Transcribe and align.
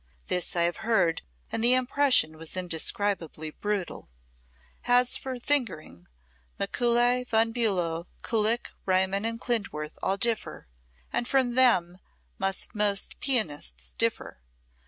This 0.29 0.55
I 0.55 0.63
have 0.63 0.77
heard, 0.77 1.21
and 1.51 1.63
the 1.63 1.75
impression 1.75 2.35
was 2.39 2.57
indescribably 2.57 3.51
brutal. 3.51 4.09
As 4.85 5.15
for 5.15 5.37
fingering, 5.39 6.07
Mikuli, 6.59 7.25
Von 7.25 7.51
Bulow, 7.51 8.07
Kullak, 8.23 8.71
Riemann 8.87 9.25
and 9.25 9.39
Klindworth 9.39 9.99
all 10.01 10.17
differ, 10.17 10.65
and 11.13 11.27
from 11.27 11.53
them 11.53 11.99
must 12.39 12.73
most 12.73 13.19
pianists 13.19 13.93
differ. 13.93 14.41